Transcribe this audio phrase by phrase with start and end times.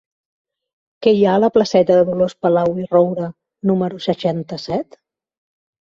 [1.05, 3.29] Què hi ha a la placeta de Dolors Palau i Roura
[3.73, 5.03] número seixanta-set?